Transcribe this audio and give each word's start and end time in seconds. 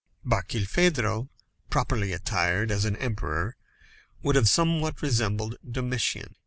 Barkilphedro, 0.25 1.29
properly 1.69 2.11
attired, 2.11 2.71
as 2.71 2.85
an 2.85 2.95
emperor, 2.95 3.55
would 4.23 4.35
have 4.35 4.49
somewhat 4.49 5.03
resembled 5.03 5.57
Domitian. 5.63 6.35